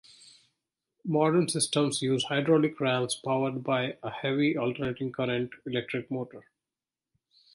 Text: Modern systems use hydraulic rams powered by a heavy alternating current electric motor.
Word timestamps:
Modern 1.05 1.47
systems 1.47 2.01
use 2.01 2.23
hydraulic 2.23 2.79
rams 2.79 3.13
powered 3.23 3.63
by 3.63 3.99
a 4.01 4.09
heavy 4.09 4.57
alternating 4.57 5.11
current 5.11 5.51
electric 5.67 6.09
motor. 6.09 6.43